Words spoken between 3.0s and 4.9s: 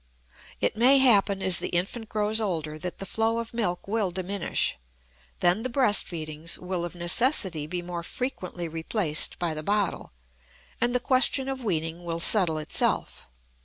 flow of milk will diminish;